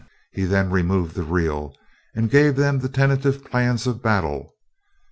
[0.31, 1.77] He then removed the reel
[2.15, 4.55] and gave them the tentative plans of battle.